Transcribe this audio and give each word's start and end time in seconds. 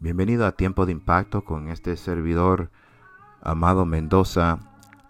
Bienvenido 0.00 0.46
a 0.46 0.52
Tiempo 0.52 0.86
de 0.86 0.92
Impacto 0.92 1.42
con 1.42 1.70
este 1.70 1.96
servidor 1.96 2.70
Amado 3.40 3.84
Mendoza. 3.84 4.60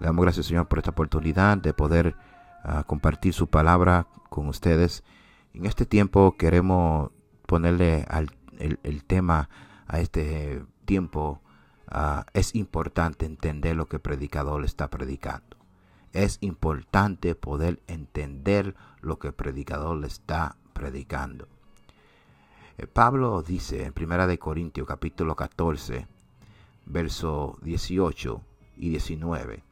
Le 0.00 0.06
damos 0.06 0.22
gracias 0.22 0.46
Señor 0.46 0.66
por 0.66 0.78
esta 0.78 0.92
oportunidad 0.92 1.58
de 1.58 1.74
poder 1.74 2.16
uh, 2.64 2.84
compartir 2.84 3.34
su 3.34 3.48
palabra 3.48 4.06
con 4.30 4.48
ustedes. 4.48 5.04
En 5.52 5.66
este 5.66 5.84
tiempo 5.84 6.38
queremos 6.38 7.10
ponerle 7.44 8.06
al, 8.08 8.30
el, 8.58 9.04
tema 9.04 9.50
a 9.86 10.00
este 10.00 10.64
tiempo. 10.86 11.42
Uh, 11.92 12.22
es 12.32 12.54
importante 12.54 13.26
entender 13.26 13.76
lo 13.76 13.88
que 13.88 13.96
el 13.96 14.02
predicador 14.02 14.64
está 14.64 14.88
predicando. 14.88 15.58
Es 16.14 16.38
importante 16.40 17.34
poder 17.34 17.82
entender 17.88 18.74
lo 19.02 19.18
que 19.18 19.28
el 19.28 19.34
predicador 19.34 19.98
le 19.98 20.06
está 20.06 20.56
predicando. 20.72 21.46
Eh, 22.78 22.86
Pablo 22.86 23.42
dice 23.42 23.86
en 23.86 23.92
Primera 23.92 24.28
de 24.28 24.38
Corintios 24.38 24.86
capítulo 24.86 25.34
14, 25.34 26.06
verso 26.86 27.58
18 27.62 28.40
y 28.76 28.90
19, 28.90 29.64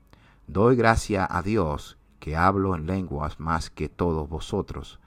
Doy 0.48 0.74
gracia 0.74 1.24
a 1.30 1.40
Dios 1.40 1.98
que 2.18 2.34
hablo 2.34 2.74
en 2.74 2.86
lenguas 2.86 3.38
más 3.38 3.70
que 3.70 3.88
todos 3.88 4.28
vosotros, 4.28 4.98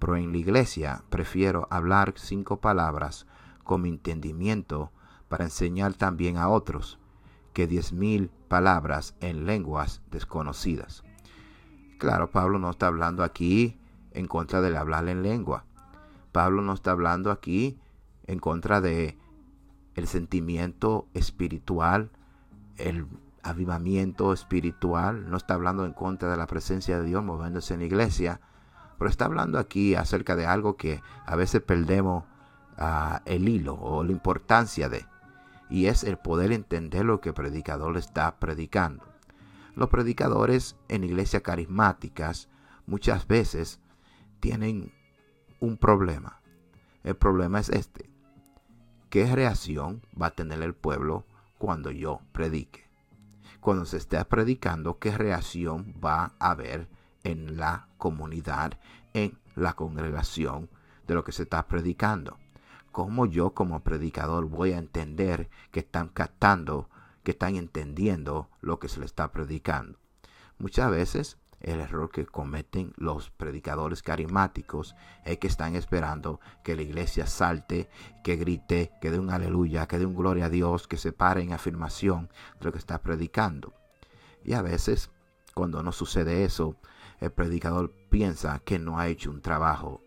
pero 0.00 0.16
en 0.16 0.32
la 0.32 0.38
iglesia 0.38 1.04
prefiero 1.10 1.68
hablar 1.70 2.14
cinco 2.16 2.56
palabras 2.56 3.24
con 3.62 3.82
mi 3.82 3.90
entendimiento 3.90 4.90
para 5.28 5.44
enseñar 5.44 5.94
también 5.94 6.38
a 6.38 6.48
otros 6.48 6.98
que 7.52 7.68
diez 7.68 7.92
mil 7.92 8.30
palabras 8.48 9.14
en 9.20 9.46
lenguas 9.46 10.02
desconocidas. 10.10 11.04
Claro, 11.98 12.32
Pablo 12.32 12.58
no 12.58 12.70
está 12.70 12.88
hablando 12.88 13.22
aquí 13.22 13.78
en 14.10 14.26
contra 14.26 14.60
del 14.60 14.76
hablar 14.76 15.08
en 15.08 15.22
lengua. 15.22 15.66
Pablo 16.34 16.62
no 16.62 16.72
está 16.72 16.90
hablando 16.90 17.30
aquí 17.30 17.78
en 18.26 18.40
contra 18.40 18.80
de 18.80 19.16
el 19.94 20.08
sentimiento 20.08 21.06
espiritual, 21.14 22.10
el 22.76 23.06
avivamiento 23.44 24.32
espiritual, 24.32 25.30
no 25.30 25.36
está 25.36 25.54
hablando 25.54 25.86
en 25.86 25.92
contra 25.92 26.28
de 26.32 26.36
la 26.36 26.48
presencia 26.48 26.98
de 26.98 27.06
Dios 27.06 27.22
moviéndose 27.22 27.74
en 27.74 27.80
la 27.80 27.86
iglesia, 27.86 28.40
pero 28.98 29.08
está 29.08 29.26
hablando 29.26 29.60
aquí 29.60 29.94
acerca 29.94 30.34
de 30.34 30.44
algo 30.44 30.76
que 30.76 31.00
a 31.24 31.36
veces 31.36 31.62
perdemos 31.62 32.24
uh, 32.78 33.18
el 33.26 33.48
hilo 33.48 33.74
o 33.74 34.02
la 34.02 34.10
importancia 34.10 34.88
de, 34.88 35.06
y 35.70 35.86
es 35.86 36.02
el 36.02 36.16
poder 36.16 36.50
entender 36.50 37.04
lo 37.04 37.20
que 37.20 37.28
el 37.28 37.36
predicador 37.36 37.96
está 37.96 38.40
predicando. 38.40 39.04
Los 39.76 39.88
predicadores 39.88 40.74
en 40.88 41.04
iglesias 41.04 41.42
carismáticas 41.42 42.48
muchas 42.86 43.28
veces 43.28 43.78
tienen 44.40 44.92
un 45.64 45.78
problema. 45.78 46.40
El 47.02 47.16
problema 47.16 47.58
es 47.58 47.70
este. 47.70 48.10
¿Qué 49.08 49.34
reacción 49.34 50.02
va 50.20 50.26
a 50.26 50.34
tener 50.34 50.62
el 50.62 50.74
pueblo 50.74 51.24
cuando 51.58 51.90
yo 51.90 52.20
predique? 52.32 52.84
Cuando 53.60 53.86
se 53.86 53.96
esté 53.96 54.22
predicando, 54.26 54.98
¿qué 54.98 55.16
reacción 55.16 55.94
va 56.04 56.32
a 56.38 56.50
haber 56.50 56.88
en 57.22 57.56
la 57.56 57.88
comunidad, 57.96 58.78
en 59.14 59.38
la 59.54 59.72
congregación 59.72 60.68
de 61.06 61.14
lo 61.14 61.24
que 61.24 61.32
se 61.32 61.44
está 61.44 61.66
predicando? 61.66 62.38
¿Cómo 62.92 63.26
yo 63.26 63.54
como 63.54 63.80
predicador 63.80 64.46
voy 64.46 64.72
a 64.72 64.78
entender 64.78 65.48
que 65.70 65.80
están 65.80 66.08
captando, 66.08 66.90
que 67.22 67.32
están 67.32 67.56
entendiendo 67.56 68.50
lo 68.60 68.78
que 68.78 68.88
se 68.88 69.00
le 69.00 69.06
está 69.06 69.32
predicando? 69.32 69.98
Muchas 70.58 70.90
veces 70.90 71.38
el 71.64 71.80
error 71.80 72.10
que 72.10 72.26
cometen 72.26 72.92
los 72.96 73.30
predicadores 73.30 74.02
carismáticos 74.02 74.94
es 75.24 75.38
que 75.38 75.46
están 75.46 75.76
esperando 75.76 76.38
que 76.62 76.76
la 76.76 76.82
iglesia 76.82 77.26
salte, 77.26 77.88
que 78.22 78.36
grite, 78.36 78.92
que 79.00 79.10
dé 79.10 79.18
un 79.18 79.30
aleluya, 79.30 79.86
que 79.86 79.98
dé 79.98 80.04
un 80.04 80.14
gloria 80.14 80.46
a 80.46 80.50
Dios, 80.50 80.86
que 80.86 80.98
se 80.98 81.12
pare 81.12 81.42
en 81.42 81.52
afirmación 81.52 82.28
de 82.60 82.66
lo 82.66 82.72
que 82.72 82.78
está 82.78 82.98
predicando. 82.98 83.72
Y 84.44 84.52
a 84.52 84.62
veces, 84.62 85.10
cuando 85.54 85.82
no 85.82 85.90
sucede 85.92 86.44
eso, 86.44 86.76
el 87.20 87.32
predicador 87.32 87.92
piensa 88.10 88.58
que 88.58 88.78
no 88.78 88.98
ha 88.98 89.08
hecho 89.08 89.30
un 89.30 89.40
trabajo, 89.40 90.02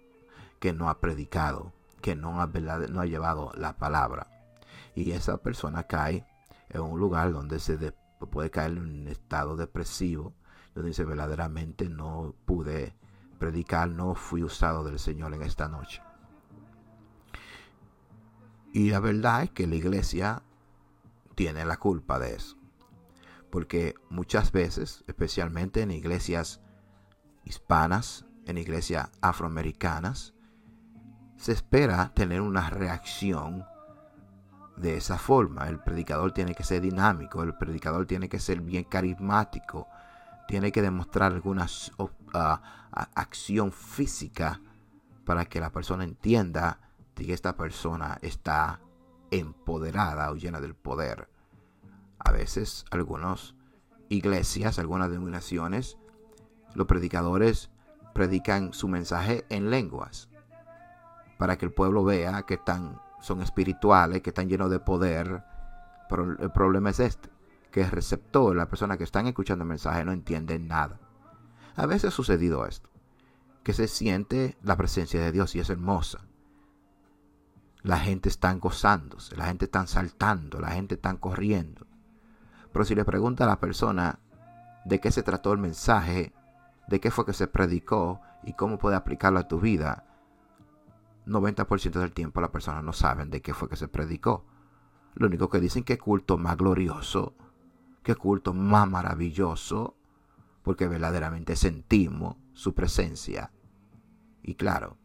que 0.59 0.74
no 0.74 0.89
ha 0.89 1.00
predicado, 1.00 1.74
que 2.01 2.16
no 2.16 2.39
ha, 2.39 2.47
no 2.47 3.01
ha 3.01 3.06
llevado 3.06 3.51
la 3.56 3.78
palabra. 3.78 4.28
Y 4.94 5.12
esa 5.12 5.38
persona 5.38 5.84
cae 5.84 6.25
en 6.69 6.81
un 6.81 7.00
lugar 7.00 7.31
donde 7.31 7.59
se 7.59 7.94
puede 8.29 8.51
caer 8.51 8.74
en 8.74 8.79
un 8.79 9.07
estado 9.07 9.56
depresivo, 9.56 10.34
dice 10.83 11.05
verdaderamente 11.05 11.89
no 11.89 12.35
pude 12.45 12.93
predicar, 13.39 13.89
no 13.89 14.15
fui 14.15 14.43
usado 14.43 14.83
del 14.83 14.99
Señor 14.99 15.33
en 15.33 15.43
esta 15.43 15.67
noche. 15.67 16.01
Y 18.73 18.89
la 18.89 18.99
verdad 18.99 19.43
es 19.43 19.51
que 19.51 19.67
la 19.67 19.75
iglesia 19.75 20.43
tiene 21.35 21.65
la 21.65 21.77
culpa 21.77 22.19
de 22.19 22.35
eso. 22.35 22.57
Porque 23.49 23.95
muchas 24.09 24.51
veces, 24.51 25.03
especialmente 25.07 25.81
en 25.81 25.91
iglesias 25.91 26.61
hispanas, 27.44 28.25
en 28.45 28.57
iglesias 28.57 29.09
afroamericanas, 29.21 30.33
se 31.38 31.53
espera 31.53 32.11
tener 32.13 32.41
una 32.41 32.69
reacción 32.69 33.65
de 34.75 34.97
esa 34.97 35.17
forma. 35.17 35.67
El 35.67 35.79
predicador 35.79 36.33
tiene 36.33 36.55
que 36.55 36.63
ser 36.63 36.81
dinámico, 36.81 37.44
el 37.44 37.55
predicador 37.55 38.05
tiene 38.05 38.29
que 38.29 38.39
ser 38.39 38.61
bien 38.61 38.83
carismático, 38.83 39.88
tiene 40.47 40.72
que 40.72 40.81
demostrar 40.81 41.34
alguna 41.34 41.68
acción 42.91 43.72
física 43.72 44.62
para 45.25 45.46
que 45.46 45.59
la 45.59 45.72
persona 45.72 46.03
entienda 46.03 46.80
que 47.13 47.34
esta 47.34 47.58
persona 47.58 48.18
está 48.22 48.80
empoderada 49.30 50.31
o 50.31 50.36
llena 50.36 50.62
del 50.62 50.75
poder. 50.75 51.30
A 52.19 52.31
veces 52.31 52.86
algunas 52.91 53.56
iglesias, 54.09 54.80
algunas 54.80 55.09
denominaciones, 55.09 55.97
los 56.74 56.88
predicadores 56.88 57.69
predican 58.13 58.74
su 58.74 58.88
mensaje 58.88 59.46
en 59.50 59.69
lenguas 59.69 60.30
para 61.38 61.57
que 61.57 61.66
el 61.66 61.74
pueblo 61.74 62.03
vea 62.03 62.44
que 62.44 62.56
están, 62.56 63.00
son 63.19 63.41
espirituales, 63.41 64.22
que 64.22 64.30
están 64.30 64.50
llenos 64.50 64.72
de 64.72 64.80
poder. 64.80 65.44
Pero 66.09 66.38
el 66.40 66.52
problema 66.52 66.90
es 66.90 67.00
este 67.00 67.30
que 67.77 67.83
el 67.83 67.91
receptor, 67.91 68.55
la 68.55 68.69
persona 68.69 68.97
que 68.97 69.03
están 69.03 69.27
escuchando 69.27 69.61
el 69.61 69.69
mensaje, 69.69 70.03
no 70.03 70.11
entiende 70.11 70.57
nada. 70.57 70.99
A 71.75 71.85
veces 71.85 72.05
ha 72.05 72.11
sucedido 72.11 72.65
esto, 72.65 72.89
que 73.61 73.71
se 73.71 73.88
siente 73.88 74.57
la 74.63 74.75
presencia 74.75 75.21
de 75.21 75.31
Dios 75.31 75.55
y 75.55 75.59
es 75.59 75.69
hermosa. 75.69 76.25
La 77.83 77.99
gente 77.99 78.29
está 78.29 78.51
gozándose, 78.53 79.38
la 79.38 79.45
gente 79.45 79.65
está 79.65 79.85
saltando, 79.85 80.59
la 80.59 80.71
gente 80.71 80.95
está 80.95 81.13
corriendo. 81.17 81.85
Pero 82.73 82.83
si 82.83 82.95
le 82.95 83.05
pregunta 83.05 83.43
a 83.43 83.47
la 83.47 83.59
persona 83.59 84.17
de 84.83 84.99
qué 84.99 85.11
se 85.11 85.21
trató 85.21 85.53
el 85.53 85.59
mensaje, 85.59 86.33
de 86.88 86.99
qué 86.99 87.11
fue 87.11 87.27
que 87.27 87.33
se 87.33 87.45
predicó 87.45 88.21
y 88.41 88.53
cómo 88.53 88.79
puede 88.79 88.95
aplicarlo 88.95 89.38
a 89.38 89.47
tu 89.47 89.59
vida, 89.59 90.03
90% 91.27 91.91
del 91.91 92.11
tiempo 92.11 92.41
la 92.41 92.51
persona 92.51 92.81
no 92.81 92.91
sabe 92.91 93.25
de 93.25 93.44
qué 93.44 93.53
fue 93.53 93.69
que 93.69 93.75
se 93.75 93.88
predicó. 93.88 94.47
Lo 95.13 95.27
único 95.27 95.47
que 95.47 95.59
dicen 95.59 95.83
que 95.83 95.99
culto 95.99 96.39
más 96.39 96.57
glorioso, 96.57 97.35
qué 98.07 98.16
culto 98.16 98.53
más 98.53 98.90
maravilloso, 98.90 99.97
porque 100.63 100.88
verdaderamente 100.88 101.57
sentimos 101.57 102.38
su 102.53 102.73
presencia. 102.73 103.51
Y 104.41 104.56
claro, 104.56 104.95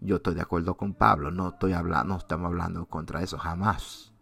yo 0.00 0.16
estoy 0.16 0.34
de 0.34 0.40
acuerdo 0.40 0.78
con 0.78 0.94
Pablo, 0.94 1.30
no 1.30 1.50
estoy 1.50 1.72
no 1.72 2.16
estamos 2.16 2.46
hablando 2.46 2.86
contra 2.86 3.20
eso 3.20 3.36
jamás. 3.36 4.14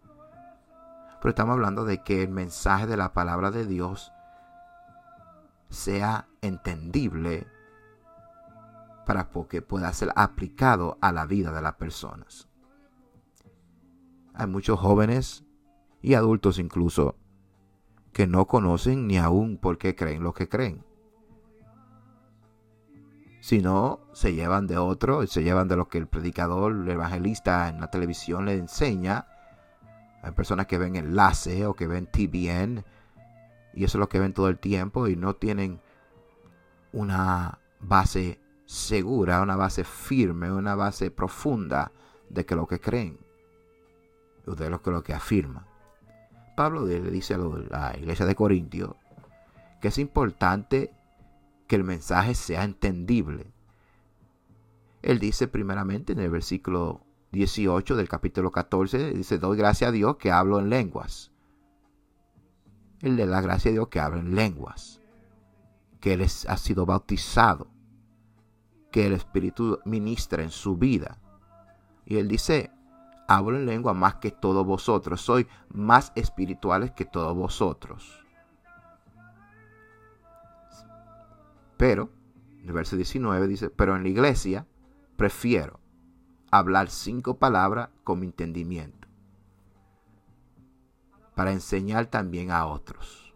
Pero 1.21 1.29
estamos 1.29 1.53
hablando 1.53 1.85
de 1.85 2.03
que 2.03 2.21
el 2.23 2.31
mensaje 2.31 2.85
de 2.85 2.97
la 2.97 3.13
palabra 3.13 3.49
de 3.49 3.65
Dios 3.65 4.11
sea 5.69 6.27
entendible 6.41 7.47
para 9.05 9.29
que 9.47 9.61
pueda 9.61 9.93
ser 9.93 10.11
aplicado 10.17 10.97
a 10.99 11.13
la 11.13 11.25
vida 11.25 11.53
de 11.53 11.61
las 11.61 11.75
personas. 11.75 12.49
Hay 14.33 14.47
muchos 14.47 14.81
jóvenes 14.81 15.45
y 16.01 16.15
adultos 16.15 16.59
incluso 16.59 17.15
que 18.15 18.27
no 18.27 18.47
conocen 18.47 19.07
ni 19.07 19.17
aún 19.17 19.57
por 19.57 19.77
qué 19.77 19.93
creen 19.93 20.23
lo 20.23 20.33
que 20.33 20.47
creen. 20.47 20.85
Sino 23.41 23.99
se 24.13 24.33
llevan 24.33 24.67
de 24.67 24.77
otro, 24.77 25.27
se 25.27 25.43
llevan 25.43 25.67
de 25.67 25.75
lo 25.75 25.89
que 25.89 25.97
el 25.97 26.07
predicador, 26.07 26.71
el 26.71 26.89
evangelista 26.89 27.67
en 27.67 27.81
la 27.81 27.91
televisión 27.91 28.45
le 28.45 28.53
enseña. 28.53 29.27
Hay 30.23 30.31
personas 30.31 30.65
que 30.65 30.77
ven 30.77 30.95
enlace 30.95 31.65
o 31.65 31.73
que 31.73 31.87
ven 31.87 32.07
TBN 32.07 32.85
y 33.73 33.83
eso 33.83 33.97
es 33.97 33.99
lo 33.99 34.07
que 34.07 34.19
ven 34.19 34.31
todo 34.31 34.47
el 34.47 34.59
tiempo 34.59 35.09
y 35.09 35.17
no 35.17 35.35
tienen 35.35 35.81
una 36.93 37.59
base 37.81 38.39
segura, 38.65 39.41
una 39.41 39.57
base 39.57 39.83
firme, 39.83 40.53
una 40.53 40.75
base 40.75 41.11
profunda 41.11 41.91
de 42.29 42.45
que 42.45 42.55
lo 42.55 42.65
que 42.65 42.79
creen, 42.79 43.19
de 44.45 44.69
lo 44.69 44.81
que, 44.81 44.91
lo 44.91 45.03
que 45.03 45.13
afirman. 45.13 45.74
Pablo 46.55 46.85
le 46.85 47.01
dice 47.11 47.33
a 47.33 47.37
la 47.37 47.97
iglesia 47.97 48.25
de 48.25 48.35
Corintio 48.35 48.97
que 49.81 49.89
es 49.89 49.97
importante 49.97 50.93
que 51.67 51.75
el 51.75 51.83
mensaje 51.83 52.33
sea 52.33 52.63
entendible. 52.63 53.51
Él 55.01 55.19
dice 55.19 55.47
primeramente 55.47 56.13
en 56.13 56.19
el 56.19 56.29
versículo 56.29 57.01
18 57.31 57.95
del 57.95 58.09
capítulo 58.09 58.51
14 58.51 59.13
dice, 59.13 59.37
doy 59.37 59.57
gracias 59.57 59.89
a 59.89 59.91
Dios 59.91 60.15
que 60.15 60.31
hablo 60.31 60.59
en 60.59 60.69
lenguas. 60.69 61.31
Él 63.01 63.17
le 63.17 63.27
da 63.27 63.41
gracia 63.41 63.69
a 63.69 63.73
Dios 63.73 63.89
que 63.89 63.99
habla 63.99 64.21
en 64.21 64.35
lenguas, 64.35 65.01
que 65.99 66.13
él 66.13 66.23
ha 66.23 66.57
sido 66.57 66.85
bautizado, 66.85 67.67
que 68.91 69.05
el 69.05 69.13
Espíritu 69.13 69.79
ministra 69.85 70.43
en 70.43 70.49
su 70.49 70.77
vida. 70.77 71.19
Y 72.05 72.17
él 72.17 72.27
dice, 72.27 72.71
hablo 73.27 73.57
en 73.57 73.65
lengua 73.65 73.93
más 73.93 74.15
que 74.15 74.31
todos 74.31 74.65
vosotros, 74.65 75.21
soy 75.21 75.47
más 75.69 76.11
espirituales 76.15 76.91
que 76.91 77.05
todos 77.05 77.35
vosotros. 77.35 78.25
Pero, 81.77 82.09
el 82.63 82.71
verso 82.71 82.95
19 82.95 83.47
dice, 83.47 83.69
pero 83.69 83.95
en 83.95 84.03
la 84.03 84.09
iglesia 84.09 84.65
prefiero 85.17 85.79
hablar 86.51 86.89
cinco 86.89 87.37
palabras 87.37 87.89
con 88.03 88.19
mi 88.19 88.27
entendimiento, 88.27 89.07
para 91.35 91.51
enseñar 91.51 92.05
también 92.05 92.51
a 92.51 92.65
otros. 92.65 93.33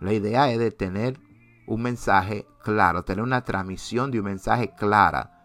La 0.00 0.12
idea 0.12 0.50
es 0.50 0.58
de 0.58 0.70
tener 0.70 1.20
un 1.66 1.82
mensaje 1.82 2.46
claro, 2.62 3.04
tener 3.04 3.22
una 3.22 3.44
transmisión 3.44 4.10
de 4.10 4.18
un 4.18 4.24
mensaje 4.24 4.74
clara, 4.74 5.41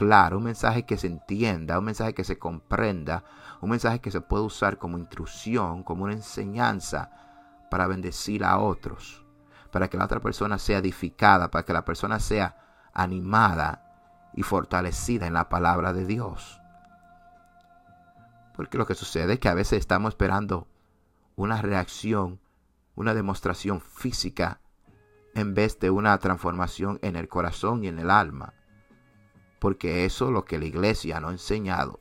claro, 0.00 0.38
un 0.38 0.44
mensaje 0.44 0.86
que 0.86 0.96
se 0.96 1.08
entienda, 1.08 1.78
un 1.78 1.84
mensaje 1.84 2.14
que 2.14 2.24
se 2.24 2.38
comprenda, 2.38 3.22
un 3.60 3.68
mensaje 3.68 4.00
que 4.00 4.10
se 4.10 4.22
pueda 4.22 4.44
usar 4.44 4.78
como 4.78 4.96
intrusión, 4.96 5.82
como 5.82 6.04
una 6.04 6.14
enseñanza 6.14 7.10
para 7.70 7.86
bendecir 7.86 8.42
a 8.42 8.58
otros, 8.60 9.26
para 9.70 9.88
que 9.88 9.98
la 9.98 10.06
otra 10.06 10.20
persona 10.20 10.58
sea 10.58 10.78
edificada, 10.78 11.50
para 11.50 11.66
que 11.66 11.74
la 11.74 11.84
persona 11.84 12.18
sea 12.18 12.56
animada 12.94 14.30
y 14.32 14.42
fortalecida 14.42 15.26
en 15.26 15.34
la 15.34 15.50
palabra 15.50 15.92
de 15.92 16.06
Dios. 16.06 16.62
Porque 18.56 18.78
lo 18.78 18.86
que 18.86 18.94
sucede 18.94 19.34
es 19.34 19.38
que 19.38 19.50
a 19.50 19.54
veces 19.54 19.80
estamos 19.80 20.14
esperando 20.14 20.66
una 21.36 21.60
reacción, 21.60 22.40
una 22.94 23.12
demostración 23.12 23.82
física, 23.82 24.62
en 25.34 25.52
vez 25.52 25.78
de 25.78 25.90
una 25.90 26.16
transformación 26.16 26.98
en 27.02 27.16
el 27.16 27.28
corazón 27.28 27.84
y 27.84 27.88
en 27.88 27.98
el 27.98 28.08
alma. 28.08 28.54
Porque 29.60 30.04
eso 30.04 30.26
es 30.26 30.32
lo 30.32 30.44
que 30.44 30.58
la 30.58 30.64
iglesia 30.64 31.20
no 31.20 31.28
ha 31.28 31.32
enseñado. 31.32 32.00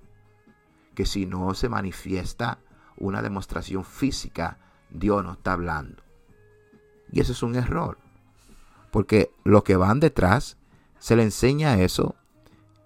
Que 0.95 1.05
si 1.05 1.27
no 1.27 1.53
se 1.53 1.69
manifiesta 1.69 2.59
una 2.97 3.21
demostración 3.21 3.83
física, 3.83 4.57
Dios 4.89 5.23
no 5.23 5.33
está 5.33 5.53
hablando. 5.53 6.01
Y 7.11 7.19
eso 7.19 7.33
es 7.33 7.43
un 7.43 7.55
error. 7.55 7.99
Porque 8.91 9.31
los 9.43 9.63
que 9.63 9.75
van 9.75 9.99
detrás 9.99 10.57
se 10.97 11.15
le 11.15 11.23
enseña 11.23 11.79
eso 11.79 12.15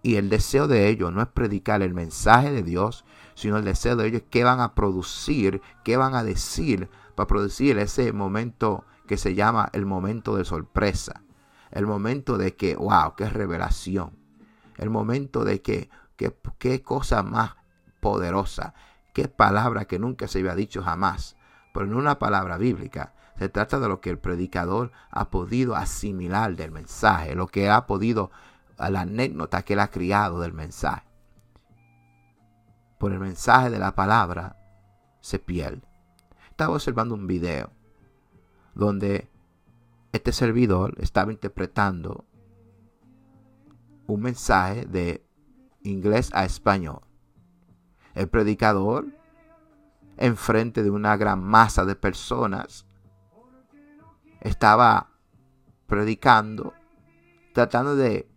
y 0.04 0.18
el 0.18 0.30
deseo 0.30 0.68
de 0.68 0.90
ellos 0.90 1.14
no 1.14 1.22
es 1.22 1.30
predicar 1.30 1.81
el 1.81 1.94
mensaje 1.94 2.52
de 2.52 2.62
Dios, 2.62 3.06
sino 3.36 3.58
el 3.58 3.64
deseo 3.64 3.96
de 3.96 4.08
ellos 4.08 4.22
es 4.22 4.28
qué 4.30 4.44
van 4.44 4.60
a 4.60 4.76
producir, 4.76 5.62
qué 5.86 5.96
van 5.96 6.14
a 6.14 6.24
decir 6.24 6.90
para 7.16 7.28
producir 7.28 7.78
ese 7.80 8.12
momento 8.12 8.84
que 9.08 9.18
se 9.18 9.34
llama 9.34 9.69
el 9.72 9.86
momento 9.86 10.36
de 10.36 10.44
sorpresa. 10.44 11.24
El 11.72 11.88
momento 11.88 12.38
de 12.38 12.56
que, 12.56 12.76
wow, 12.76 13.16
qué 13.18 13.30
revelación. 13.30 14.23
El 14.78 14.90
momento 14.90 15.44
de 15.44 15.62
que, 15.62 15.90
qué 16.58 16.81
cosa 16.84 17.24
más 17.24 17.56
poderosa. 18.00 18.74
Qué 19.14 19.28
palabra 19.28 19.86
que 19.86 20.00
nunca 20.00 20.28
se 20.28 20.40
había 20.40 20.56
dicho 20.56 20.84
jamás. 20.84 21.36
Pero 21.74 21.86
en 21.86 21.96
una 21.96 22.20
palabra 22.20 22.58
bíblica. 22.58 23.14
Se 23.38 23.50
trata 23.50 23.80
de 23.80 23.88
lo 23.88 24.00
que 24.00 24.12
el 24.12 24.20
predicador 24.20 24.92
ha 25.10 25.30
podido 25.30 25.75
asimilar 25.75 26.56
del 26.56 26.72
mensaje, 26.72 27.34
lo 27.36 27.48
que 27.48 27.70
ha 27.70 27.88
podido 27.88 28.31
la 28.78 29.02
anécdota 29.02 29.64
que 29.64 29.74
él 29.74 29.80
ha 29.80 29.90
criado 29.90 30.40
del 30.40 30.54
mensaje. 30.54 31.08
Por 33.00 33.12
el 33.12 33.19
mensaje 33.19 33.69
de 33.69 33.80
la 33.80 33.96
palabra 33.96 34.58
se 35.19 35.40
pierde. 35.40 35.81
Estaba 36.50 36.76
observando 36.76 37.16
un 37.16 37.28
video 37.28 37.72
donde 38.76 39.30
este 40.12 40.31
servidor 40.31 40.96
estaba 41.00 41.31
interpretando 41.31 42.26
un 44.08 44.22
mensaje 44.22 44.86
de 44.86 45.26
inglés 45.82 46.30
a 46.34 46.46
español. 46.46 47.02
El 48.14 48.28
predicador, 48.28 49.08
enfrente 50.18 50.84
de 50.84 50.90
una 50.90 51.18
gran 51.18 51.44
masa 51.44 51.86
de 51.86 51.96
personas, 51.96 52.86
estaba 54.42 55.10
predicando, 55.88 56.74
tratando 57.54 57.96
de 57.96 58.30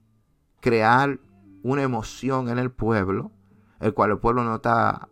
crear 0.61 1.19
una 1.63 1.83
emoción 1.83 2.49
en 2.49 2.59
el 2.59 2.71
pueblo, 2.71 3.33
el 3.81 3.93
cual 3.93 4.13
el 4.13 4.19
pueblo 4.19 4.45
no 4.45 4.57
estaba 4.57 5.09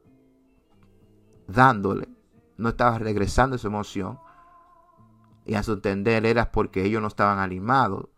dándole, 1.47 2.09
no 2.57 2.71
estaba 2.71 2.99
regresando 2.99 3.57
esa 3.57 3.69
emoción. 3.69 4.19
Y 5.45 5.55
a 5.55 5.63
su 5.63 5.75
entender 5.75 6.25
era 6.25 6.51
porque 6.51 6.85
ellos 6.85 7.03
no 7.03 7.09
estaban 7.09 7.39
animados, 7.39 8.09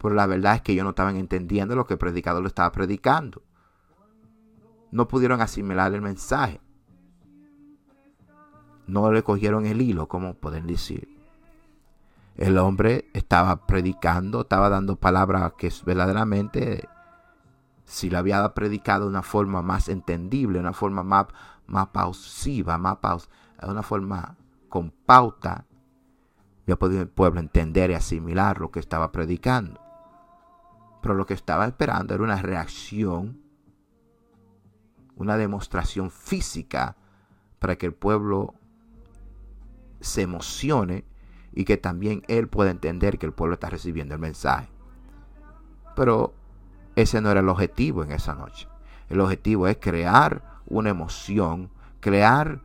pero 0.00 0.14
la 0.14 0.26
verdad 0.26 0.54
es 0.54 0.62
que 0.62 0.72
ellos 0.72 0.84
no 0.84 0.90
estaban 0.90 1.16
entendiendo 1.16 1.76
lo 1.76 1.86
que 1.86 1.94
el 1.94 1.98
predicador 1.98 2.44
estaba 2.46 2.72
predicando. 2.72 3.42
No 4.90 5.08
pudieron 5.08 5.40
asimilar 5.42 5.92
el 5.92 6.00
mensaje. 6.00 6.60
No 8.86 9.12
le 9.12 9.22
cogieron 9.22 9.66
el 9.66 9.82
hilo, 9.82 10.08
como 10.08 10.34
pueden 10.34 10.66
decir. 10.66 11.08
El 12.34 12.56
hombre 12.56 13.10
estaba 13.12 13.66
predicando, 13.66 14.40
estaba 14.40 14.70
dando 14.70 14.96
palabras 14.96 15.52
que 15.58 15.70
verdaderamente, 15.84 16.88
si 17.84 18.08
la 18.08 18.20
había 18.20 18.54
predicado 18.54 19.04
de 19.04 19.10
una 19.10 19.22
forma 19.22 19.60
más 19.60 19.90
entendible, 19.90 20.58
una 20.58 20.72
forma 20.72 21.02
más, 21.02 21.26
más 21.66 21.88
pausiva, 21.88 22.78
más 22.78 22.96
paus, 22.96 23.28
una 23.62 23.82
forma 23.82 24.36
con 24.70 24.90
pauta, 24.90 25.66
ya 26.66 26.76
podía 26.76 27.02
el 27.02 27.08
pueblo 27.08 27.40
entender 27.40 27.90
y 27.90 27.94
asimilar 27.94 28.60
lo 28.60 28.70
que 28.70 28.80
estaba 28.80 29.12
predicando. 29.12 29.89
Pero 31.00 31.14
lo 31.14 31.26
que 31.26 31.34
estaba 31.34 31.66
esperando 31.66 32.14
era 32.14 32.22
una 32.22 32.40
reacción, 32.42 33.40
una 35.16 35.36
demostración 35.36 36.10
física 36.10 36.96
para 37.58 37.76
que 37.76 37.86
el 37.86 37.94
pueblo 37.94 38.54
se 40.00 40.22
emocione 40.22 41.04
y 41.52 41.64
que 41.64 41.76
también 41.76 42.22
él 42.28 42.48
pueda 42.48 42.70
entender 42.70 43.18
que 43.18 43.26
el 43.26 43.32
pueblo 43.32 43.54
está 43.54 43.70
recibiendo 43.70 44.14
el 44.14 44.20
mensaje. 44.20 44.68
Pero 45.94 46.32
ese 46.96 47.20
no 47.20 47.30
era 47.30 47.40
el 47.40 47.48
objetivo 47.48 48.02
en 48.02 48.12
esa 48.12 48.34
noche. 48.34 48.68
El 49.08 49.20
objetivo 49.20 49.66
es 49.66 49.78
crear 49.78 50.62
una 50.66 50.90
emoción, 50.90 51.70
crear 52.00 52.62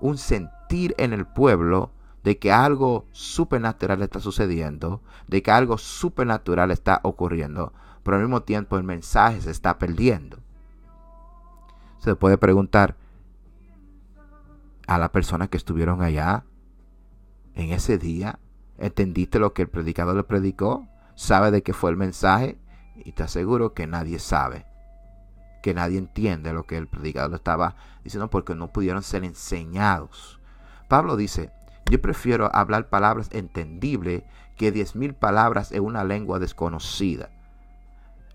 un 0.00 0.18
sentir 0.18 0.94
en 0.98 1.12
el 1.12 1.26
pueblo 1.26 1.90
de 2.26 2.38
que 2.38 2.50
algo 2.50 3.06
supernatural 3.12 4.02
está 4.02 4.18
sucediendo, 4.18 5.00
de 5.28 5.44
que 5.44 5.52
algo 5.52 5.78
supernatural 5.78 6.72
está 6.72 6.98
ocurriendo, 7.04 7.72
pero 8.02 8.16
al 8.16 8.24
mismo 8.24 8.42
tiempo 8.42 8.76
el 8.76 8.82
mensaje 8.82 9.40
se 9.42 9.52
está 9.52 9.78
perdiendo. 9.78 10.38
Se 12.00 12.16
puede 12.16 12.36
preguntar 12.36 12.96
a 14.88 14.98
las 14.98 15.10
personas 15.10 15.50
que 15.50 15.56
estuvieron 15.56 16.02
allá, 16.02 16.42
en 17.54 17.70
ese 17.70 17.96
día? 17.96 18.40
¿Entendiste 18.76 19.38
lo 19.38 19.52
que 19.52 19.62
el 19.62 19.68
predicador 19.68 20.16
le 20.16 20.24
predicó? 20.24 20.88
¿Sabe 21.14 21.52
de 21.52 21.62
qué 21.62 21.74
fue 21.74 21.90
el 21.90 21.96
mensaje? 21.96 22.58
Y 22.96 23.12
te 23.12 23.22
aseguro 23.22 23.72
que 23.72 23.86
nadie 23.86 24.18
sabe. 24.18 24.66
Que 25.62 25.74
nadie 25.74 25.98
entiende 25.98 26.52
lo 26.52 26.66
que 26.66 26.76
el 26.76 26.88
predicador 26.88 27.36
estaba 27.36 27.76
diciendo 28.02 28.30
porque 28.30 28.56
no 28.56 28.72
pudieron 28.72 29.04
ser 29.04 29.22
enseñados. 29.22 30.40
Pablo 30.88 31.16
dice, 31.16 31.52
yo 31.90 32.00
prefiero 32.00 32.50
hablar 32.54 32.88
palabras 32.88 33.28
entendibles 33.32 34.24
que 34.56 34.72
diez 34.72 34.96
mil 34.96 35.14
palabras 35.14 35.72
en 35.72 35.84
una 35.84 36.02
lengua 36.04 36.38
desconocida. 36.38 37.30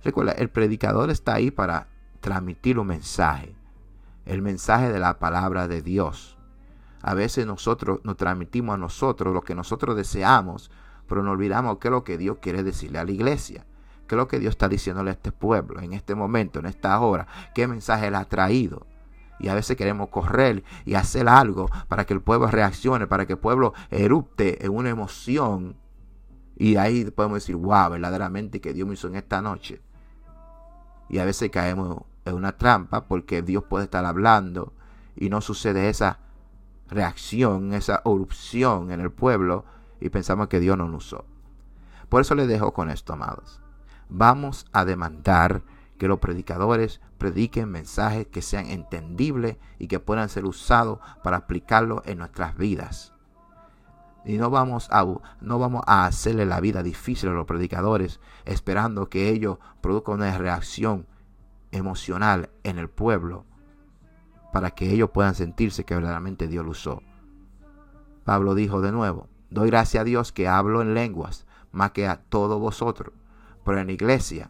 Recuerda, 0.04 0.32
el 0.34 0.50
predicador 0.50 1.10
está 1.10 1.34
ahí 1.34 1.52
para 1.52 1.88
transmitir 2.22 2.80
un 2.80 2.88
mensaje. 2.88 3.56
El 4.26 4.42
mensaje 4.42 4.92
de 4.92 5.00
la 5.00 5.20
palabra 5.20 5.68
de 5.68 5.82
Dios. 5.82 6.38
A 7.02 7.14
veces 7.14 7.46
nosotros 7.46 8.00
nos 8.04 8.18
transmitimos 8.18 8.76
a 8.76 8.78
nosotros 8.78 9.34
lo 9.34 9.42
que 9.42 9.56
nosotros 9.56 9.96
deseamos, 9.96 10.72
pero 11.08 11.24
nos 11.24 11.34
olvidamos 11.34 11.78
qué 11.80 11.88
es 11.88 11.92
lo 11.92 12.04
que 12.04 12.18
Dios 12.18 12.38
quiere 12.42 12.64
decirle 12.64 13.00
a 13.00 13.06
la 13.06 13.12
iglesia. 13.12 13.66
¿Qué 14.08 14.16
es 14.16 14.18
lo 14.18 14.28
que 14.28 14.40
Dios 14.40 14.52
está 14.52 14.70
diciéndole 14.70 15.10
a 15.10 15.14
este 15.14 15.32
pueblo 15.32 15.82
en 15.82 15.94
este 15.94 16.16
momento, 16.16 16.60
en 16.60 16.68
esta 16.68 17.00
hora? 17.00 17.28
¿Qué 17.56 17.68
mensaje 17.68 18.12
le 18.12 18.18
ha 18.18 18.26
traído? 18.26 18.86
Y 19.42 19.48
a 19.48 19.56
veces 19.56 19.76
queremos 19.76 20.10
correr 20.10 20.64
y 20.86 20.94
hacer 20.94 21.28
algo 21.28 21.68
para 21.88 22.06
que 22.06 22.14
el 22.14 22.22
pueblo 22.22 22.48
reaccione, 22.48 23.08
para 23.08 23.26
que 23.26 23.34
el 23.34 23.40
pueblo 23.40 23.74
erupte 23.90 24.64
en 24.64 24.72
una 24.72 24.90
emoción. 24.90 25.76
Y 26.56 26.76
ahí 26.76 27.06
podemos 27.06 27.38
decir, 27.38 27.56
wow, 27.56 27.90
verdaderamente 27.90 28.62
que 28.62 28.72
Dios 28.72 28.88
me 28.88 28.94
hizo 28.94 29.08
en 29.08 29.16
esta 29.16 29.42
noche. 29.42 29.82
Y 31.10 31.18
a 31.18 31.26
veces 31.26 31.50
caemos 31.50 32.04
en 32.24 32.36
una 32.36 32.52
trampa 32.52 33.08
porque 33.08 33.42
Dios 33.42 33.64
puede 33.64 33.86
estar 33.86 34.06
hablando 34.06 34.74
y 35.16 35.30
no 35.30 35.42
sucede 35.42 35.90
esa 35.90 36.20
reacción, 36.88 37.74
esa 37.74 38.04
erupción 38.06 38.92
en 38.92 39.02
el 39.02 39.12
pueblo 39.12 39.66
y 40.00 40.10
pensamos 40.10 40.50
que 40.50 40.60
Dios 40.60 40.78
no 40.78 40.88
nos 40.88 41.06
usó. 41.06 41.26
Por 42.10 42.22
eso 42.22 42.36
le 42.36 42.46
dejo 42.46 42.74
con 42.74 42.92
esto, 42.92 43.14
amados. 43.14 43.60
Vamos 44.08 44.68
a 44.72 44.86
demandar 44.86 45.64
que 46.02 46.08
los 46.08 46.18
predicadores 46.18 47.00
prediquen 47.20 47.70
mensajes 47.70 48.26
que 48.26 48.42
sean 48.42 48.66
entendibles 48.66 49.58
y 49.78 49.86
que 49.86 50.00
puedan 50.00 50.30
ser 50.30 50.46
usados 50.46 50.98
para 51.24 51.38
aplicarlo 51.38 52.02
en 52.08 52.18
nuestras 52.18 52.58
vidas. 52.58 53.14
Y 54.26 54.40
no 54.40 54.50
vamos 54.50 54.88
a, 54.90 55.06
no 55.42 55.60
vamos 55.60 55.84
a 55.86 56.08
hacerle 56.08 56.48
la 56.48 56.60
vida 56.60 56.82
difícil 56.82 57.30
a 57.30 57.34
los 57.34 57.46
predicadores 57.46 58.20
esperando 58.46 59.10
que 59.10 59.30
ellos 59.30 59.60
produzcan 59.82 60.16
una 60.16 60.36
reacción 60.40 61.06
emocional 61.70 62.50
en 62.64 62.80
el 62.80 62.90
pueblo 62.90 63.46
para 64.52 64.72
que 64.72 64.90
ellos 64.90 65.12
puedan 65.12 65.36
sentirse 65.36 65.86
que 65.86 65.94
verdaderamente 65.94 66.48
Dios 66.48 66.66
lo 66.66 66.72
usó. 66.72 67.04
Pablo 68.24 68.56
dijo 68.56 68.82
de 68.82 68.92
nuevo, 68.92 69.28
doy 69.52 69.70
gracias 69.70 70.02
a 70.02 70.06
Dios 70.06 70.32
que 70.32 70.48
hablo 70.48 70.82
en 70.82 70.96
lenguas 70.96 71.46
más 71.72 71.92
que 71.92 72.08
a 72.08 72.24
todos 72.24 72.60
vosotros, 72.60 73.14
pero 73.64 73.80
en 73.80 73.86
la 73.86 73.94
iglesia, 73.94 74.50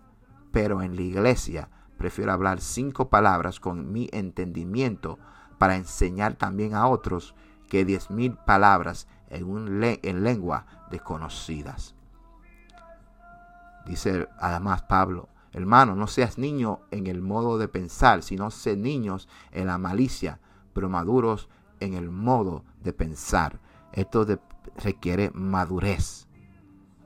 pero 0.51 0.81
en 0.81 0.95
la 0.95 1.01
iglesia 1.01 1.69
prefiero 1.97 2.31
hablar 2.31 2.61
cinco 2.61 3.09
palabras 3.09 3.59
con 3.59 3.91
mi 3.91 4.09
entendimiento 4.11 5.19
para 5.57 5.75
enseñar 5.75 6.35
también 6.35 6.73
a 6.73 6.87
otros 6.87 7.35
que 7.69 7.85
diez 7.85 8.09
mil 8.09 8.35
palabras 8.35 9.07
en, 9.29 9.45
un 9.45 9.83
en 9.83 10.23
lengua 10.23 10.65
desconocidas. 10.89 11.95
Dice 13.85 14.27
además 14.39 14.83
Pablo, 14.83 15.29
hermano, 15.53 15.95
no 15.95 16.07
seas 16.07 16.37
niño 16.37 16.81
en 16.91 17.07
el 17.07 17.21
modo 17.21 17.57
de 17.57 17.67
pensar, 17.67 18.23
sino 18.23 18.51
sé 18.51 18.75
niños 18.75 19.27
en 19.51 19.67
la 19.67 19.77
malicia, 19.77 20.39
pero 20.73 20.89
maduros 20.89 21.49
en 21.79 21.93
el 21.93 22.09
modo 22.09 22.63
de 22.83 22.93
pensar. 22.93 23.59
Esto 23.91 24.25
requiere 24.77 25.31
madurez. 25.33 26.27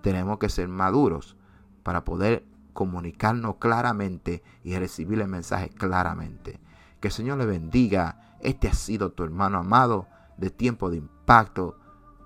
Tenemos 0.02 0.38
que 0.38 0.50
ser 0.50 0.68
maduros 0.68 1.36
para 1.84 2.04
poder 2.04 2.46
comunicarnos 2.75 3.55
claramente 3.55 4.44
y 4.63 4.75
recibir 4.77 5.20
el 5.22 5.27
mensaje 5.27 5.70
claramente. 5.70 6.60
Que 7.00 7.08
el 7.08 7.13
Señor 7.13 7.39
le 7.39 7.48
bendiga. 7.48 8.36
Este 8.41 8.67
ha 8.67 8.74
sido 8.74 9.13
tu 9.13 9.24
hermano 9.24 9.58
amado 9.58 10.08
de 10.38 10.51
tiempo 10.51 10.91
de 10.91 10.98
impacto. 10.98 11.79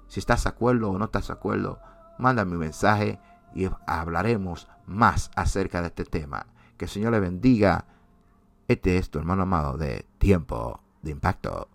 Si 0.08 0.20
estás 0.20 0.44
de 0.44 0.50
acuerdo 0.50 0.90
o 0.90 0.98
no 0.98 1.06
estás 1.06 1.28
de 1.28 1.34
acuerdo, 1.34 1.80
mándame 2.18 2.54
un 2.54 2.60
mensaje 2.60 3.20
y 3.54 3.70
hablaremos 3.86 4.68
más 4.86 5.32
acerca 5.36 5.82
de 5.82 5.88
este 5.88 6.04
tema. 6.04 6.48
Que 6.78 6.86
el 6.86 6.92
Señor 6.92 7.12
le 7.12 7.20
bendiga. 7.20 7.86
Este 8.68 8.98
es 8.98 9.10
tu 9.10 9.20
hermano 9.20 9.44
amado 9.44 9.78
de 9.78 10.06
tiempo 10.18 10.82
de 11.04 11.12
impacto. 11.12 11.70